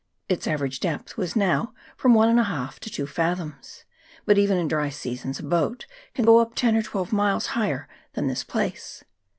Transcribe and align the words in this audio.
Its 0.27 0.47
average 0.47 0.79
depth 0.79 1.15
was 1.15 1.35
now 1.35 1.75
from 1.95 2.15
one 2.15 2.27
and 2.27 2.39
a 2.39 2.45
half 2.45 2.79
to 2.79 2.89
two 2.89 3.05
fathoms; 3.05 3.83
but 4.25 4.35
even 4.35 4.57
in 4.57 4.67
dry 4.67 4.89
seasons 4.89 5.37
a 5.37 5.43
boat 5.43 5.85
can 6.15 6.25
go 6.25 6.39
up 6.39 6.55
ten 6.55 6.75
or 6.75 6.81
twelve 6.81 7.13
miles 7.13 7.45
higher 7.53 7.87
than 8.13 8.25
this 8.25 8.43
place. 8.43 9.03